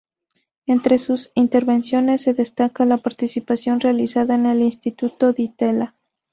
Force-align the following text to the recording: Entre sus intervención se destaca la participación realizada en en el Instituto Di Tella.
Entre 0.65 0.97
sus 0.97 1.31
intervención 1.35 2.17
se 2.17 2.33
destaca 2.33 2.85
la 2.87 2.97
participación 2.97 3.79
realizada 3.79 4.33
en 4.33 4.47
en 4.47 4.51
el 4.53 4.63
Instituto 4.63 5.31
Di 5.31 5.49
Tella. 5.49 5.95